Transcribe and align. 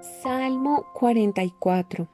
Salmo 0.00 0.84
44 0.92 2.08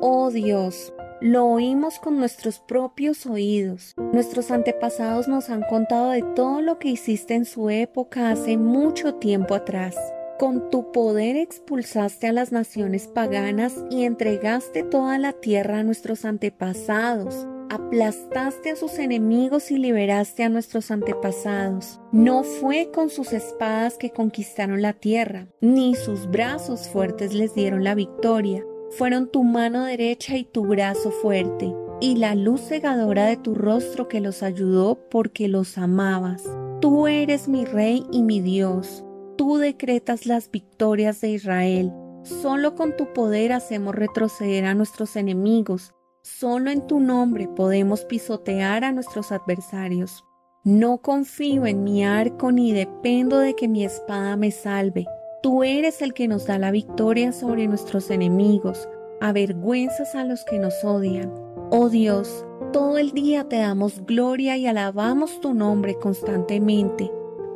Oh 0.00 0.30
Dios, 0.30 0.94
lo 1.20 1.44
oímos 1.46 1.98
con 1.98 2.18
nuestros 2.18 2.60
propios 2.60 3.26
oídos. 3.26 3.94
Nuestros 4.12 4.50
antepasados 4.50 5.28
nos 5.28 5.50
han 5.50 5.62
contado 5.62 6.10
de 6.10 6.22
todo 6.22 6.62
lo 6.62 6.78
que 6.78 6.88
hiciste 6.88 7.34
en 7.34 7.44
su 7.44 7.68
época 7.68 8.30
hace 8.30 8.56
mucho 8.56 9.16
tiempo 9.16 9.54
atrás. 9.54 9.96
Con 10.38 10.70
tu 10.70 10.92
poder 10.92 11.36
expulsaste 11.36 12.28
a 12.28 12.32
las 12.32 12.52
naciones 12.52 13.06
paganas 13.06 13.74
y 13.90 14.04
entregaste 14.04 14.82
toda 14.82 15.18
la 15.18 15.34
tierra 15.34 15.80
a 15.80 15.84
nuestros 15.84 16.24
antepasados 16.24 17.46
aplastaste 17.70 18.72
a 18.72 18.76
sus 18.76 18.98
enemigos 18.98 19.70
y 19.70 19.78
liberaste 19.78 20.42
a 20.42 20.48
nuestros 20.48 20.90
antepasados. 20.90 22.00
No 22.12 22.42
fue 22.42 22.90
con 22.92 23.08
sus 23.08 23.32
espadas 23.32 23.96
que 23.96 24.10
conquistaron 24.10 24.82
la 24.82 24.92
tierra, 24.92 25.46
ni 25.60 25.94
sus 25.94 26.28
brazos 26.28 26.88
fuertes 26.88 27.32
les 27.32 27.54
dieron 27.54 27.84
la 27.84 27.94
victoria. 27.94 28.64
Fueron 28.98 29.30
tu 29.30 29.44
mano 29.44 29.84
derecha 29.84 30.36
y 30.36 30.44
tu 30.44 30.66
brazo 30.66 31.12
fuerte, 31.12 31.72
y 32.00 32.16
la 32.16 32.34
luz 32.34 32.60
cegadora 32.62 33.26
de 33.26 33.36
tu 33.36 33.54
rostro 33.54 34.08
que 34.08 34.20
los 34.20 34.42
ayudó 34.42 34.98
porque 35.08 35.46
los 35.46 35.78
amabas. 35.78 36.42
Tú 36.80 37.06
eres 37.06 37.46
mi 37.46 37.64
rey 37.64 38.04
y 38.10 38.24
mi 38.24 38.40
Dios. 38.40 39.04
Tú 39.36 39.58
decretas 39.58 40.26
las 40.26 40.50
victorias 40.50 41.20
de 41.20 41.30
Israel. 41.30 41.92
Solo 42.24 42.74
con 42.74 42.96
tu 42.96 43.12
poder 43.12 43.52
hacemos 43.52 43.94
retroceder 43.94 44.64
a 44.64 44.74
nuestros 44.74 45.14
enemigos 45.16 45.94
Solo 46.22 46.70
en 46.70 46.86
tu 46.86 47.00
nombre 47.00 47.48
podemos 47.48 48.04
pisotear 48.04 48.84
a 48.84 48.92
nuestros 48.92 49.32
adversarios. 49.32 50.22
No 50.64 50.98
confío 50.98 51.64
en 51.64 51.82
mi 51.82 52.04
arco 52.04 52.52
ni 52.52 52.72
dependo 52.72 53.38
de 53.38 53.54
que 53.54 53.68
mi 53.68 53.84
espada 53.84 54.36
me 54.36 54.50
salve. 54.50 55.06
Tú 55.42 55.64
eres 55.64 56.02
el 56.02 56.12
que 56.12 56.28
nos 56.28 56.46
da 56.46 56.58
la 56.58 56.70
victoria 56.72 57.32
sobre 57.32 57.66
nuestros 57.66 58.10
enemigos, 58.10 58.86
avergüenzas 59.22 60.14
a 60.14 60.24
los 60.24 60.44
que 60.44 60.58
nos 60.58 60.84
odian. 60.84 61.32
Oh 61.70 61.88
Dios, 61.88 62.44
todo 62.74 62.98
el 62.98 63.12
día 63.12 63.48
te 63.48 63.56
damos 63.56 64.04
gloria 64.04 64.58
y 64.58 64.66
alabamos 64.66 65.40
tu 65.40 65.54
nombre 65.54 65.94
constantemente. 65.94 67.10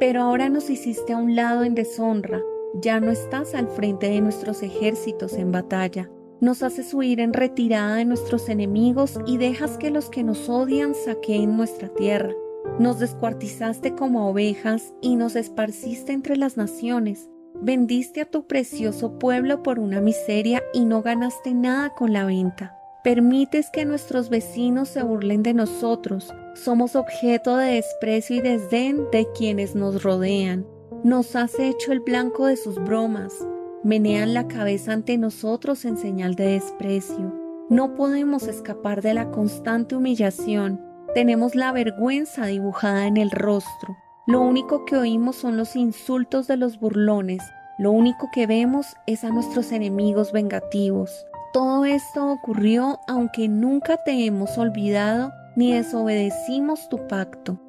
Pero 0.00 0.22
ahora 0.22 0.48
nos 0.48 0.70
hiciste 0.70 1.12
a 1.12 1.18
un 1.18 1.36
lado 1.36 1.62
en 1.62 1.74
deshonra, 1.74 2.40
ya 2.80 3.00
no 3.00 3.10
estás 3.10 3.54
al 3.54 3.68
frente 3.68 4.08
de 4.08 4.22
nuestros 4.22 4.62
ejércitos 4.62 5.34
en 5.34 5.52
batalla. 5.52 6.10
Nos 6.38 6.62
haces 6.62 6.92
huir 6.92 7.20
en 7.20 7.32
retirada 7.32 7.94
de 7.96 8.04
nuestros 8.04 8.50
enemigos 8.50 9.18
y 9.26 9.38
dejas 9.38 9.78
que 9.78 9.90
los 9.90 10.10
que 10.10 10.22
nos 10.22 10.50
odian 10.50 10.94
saqueen 10.94 11.56
nuestra 11.56 11.88
tierra. 11.88 12.34
Nos 12.78 12.98
descuartizaste 12.98 13.94
como 13.94 14.28
ovejas 14.28 14.92
y 15.00 15.16
nos 15.16 15.34
esparciste 15.34 16.12
entre 16.12 16.36
las 16.36 16.58
naciones. 16.58 17.30
Vendiste 17.62 18.20
a 18.20 18.26
tu 18.26 18.46
precioso 18.46 19.18
pueblo 19.18 19.62
por 19.62 19.78
una 19.78 20.02
miseria 20.02 20.62
y 20.74 20.84
no 20.84 21.00
ganaste 21.00 21.54
nada 21.54 21.94
con 21.94 22.12
la 22.12 22.26
venta. 22.26 22.76
Permites 23.02 23.70
que 23.70 23.86
nuestros 23.86 24.28
vecinos 24.28 24.90
se 24.90 25.02
burlen 25.02 25.42
de 25.42 25.54
nosotros. 25.54 26.34
Somos 26.54 26.96
objeto 26.96 27.56
de 27.56 27.76
desprecio 27.76 28.36
y 28.36 28.40
desdén 28.40 29.10
de 29.10 29.26
quienes 29.34 29.74
nos 29.74 30.02
rodean. 30.02 30.66
Nos 31.02 31.34
has 31.34 31.58
hecho 31.58 31.92
el 31.92 32.00
blanco 32.00 32.44
de 32.44 32.56
sus 32.56 32.74
bromas 32.74 33.32
menean 33.86 34.34
la 34.34 34.48
cabeza 34.48 34.92
ante 34.92 35.16
nosotros 35.16 35.84
en 35.84 35.96
señal 35.96 36.34
de 36.34 36.48
desprecio. 36.48 37.32
No 37.70 37.94
podemos 37.94 38.48
escapar 38.48 39.00
de 39.00 39.14
la 39.14 39.30
constante 39.30 39.94
humillación. 39.94 40.84
Tenemos 41.14 41.54
la 41.54 41.70
vergüenza 41.70 42.46
dibujada 42.46 43.06
en 43.06 43.16
el 43.16 43.30
rostro. 43.30 43.96
Lo 44.26 44.40
único 44.40 44.84
que 44.84 44.96
oímos 44.96 45.36
son 45.36 45.56
los 45.56 45.76
insultos 45.76 46.48
de 46.48 46.56
los 46.56 46.80
burlones. 46.80 47.40
Lo 47.78 47.92
único 47.92 48.28
que 48.32 48.48
vemos 48.48 48.86
es 49.06 49.22
a 49.22 49.30
nuestros 49.30 49.70
enemigos 49.70 50.32
vengativos. 50.32 51.24
Todo 51.52 51.84
esto 51.84 52.28
ocurrió 52.28 52.98
aunque 53.06 53.46
nunca 53.46 54.02
te 54.02 54.26
hemos 54.26 54.58
olvidado 54.58 55.30
ni 55.54 55.72
desobedecimos 55.72 56.88
tu 56.88 57.06
pacto. 57.06 57.60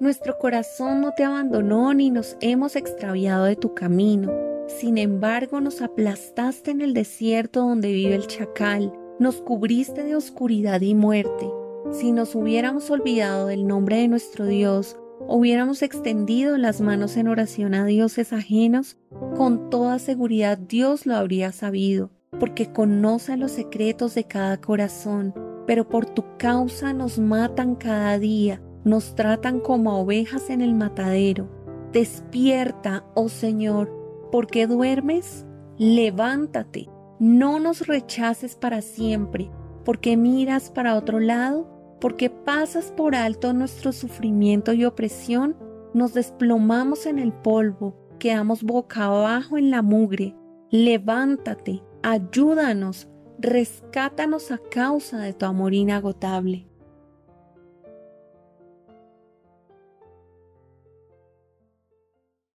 Nuestro 0.00 0.38
corazón 0.38 1.02
no 1.02 1.12
te 1.12 1.24
abandonó 1.24 1.92
ni 1.92 2.10
nos 2.10 2.36
hemos 2.40 2.76
extraviado 2.76 3.44
de 3.44 3.56
tu 3.56 3.74
camino. 3.74 4.45
Sin 4.66 4.98
embargo, 4.98 5.60
nos 5.60 5.80
aplastaste 5.80 6.72
en 6.72 6.80
el 6.80 6.92
desierto 6.92 7.60
donde 7.60 7.92
vive 7.92 8.14
el 8.14 8.26
chacal, 8.26 8.92
nos 9.20 9.36
cubriste 9.36 10.02
de 10.02 10.16
oscuridad 10.16 10.80
y 10.80 10.94
muerte. 10.94 11.48
Si 11.92 12.10
nos 12.10 12.34
hubiéramos 12.34 12.90
olvidado 12.90 13.46
del 13.46 13.66
nombre 13.66 13.98
de 13.98 14.08
nuestro 14.08 14.44
Dios, 14.44 14.96
hubiéramos 15.28 15.82
extendido 15.82 16.58
las 16.58 16.80
manos 16.80 17.16
en 17.16 17.28
oración 17.28 17.74
a 17.74 17.86
dioses 17.86 18.32
ajenos, 18.32 18.96
con 19.36 19.70
toda 19.70 20.00
seguridad 20.00 20.58
Dios 20.58 21.06
lo 21.06 21.14
habría 21.14 21.52
sabido, 21.52 22.10
porque 22.40 22.72
conoce 22.72 23.36
los 23.36 23.52
secretos 23.52 24.14
de 24.14 24.24
cada 24.24 24.60
corazón, 24.60 25.32
pero 25.66 25.88
por 25.88 26.06
tu 26.06 26.24
causa 26.38 26.92
nos 26.92 27.18
matan 27.20 27.76
cada 27.76 28.18
día, 28.18 28.60
nos 28.84 29.14
tratan 29.14 29.60
como 29.60 30.00
ovejas 30.00 30.50
en 30.50 30.60
el 30.60 30.74
matadero. 30.74 31.48
Despierta, 31.92 33.04
oh 33.14 33.28
Señor, 33.28 34.05
¿Por 34.30 34.46
qué 34.46 34.66
duermes? 34.66 35.46
Levántate, 35.78 36.88
no 37.18 37.60
nos 37.60 37.86
rechaces 37.86 38.56
para 38.56 38.80
siempre, 38.80 39.50
porque 39.84 40.16
miras 40.16 40.70
para 40.70 40.96
otro 40.96 41.20
lado, 41.20 41.68
porque 42.00 42.30
pasas 42.30 42.92
por 42.92 43.14
alto 43.14 43.52
nuestro 43.52 43.92
sufrimiento 43.92 44.72
y 44.72 44.84
opresión, 44.84 45.56
nos 45.94 46.12
desplomamos 46.12 47.06
en 47.06 47.18
el 47.18 47.32
polvo, 47.32 47.96
quedamos 48.18 48.62
boca 48.62 49.04
abajo 49.04 49.58
en 49.58 49.70
la 49.70 49.82
mugre. 49.82 50.34
Levántate, 50.70 51.82
ayúdanos, 52.02 53.08
rescátanos 53.38 54.50
a 54.50 54.58
causa 54.58 55.18
de 55.18 55.32
tu 55.32 55.46
amor 55.46 55.72
inagotable. 55.72 56.66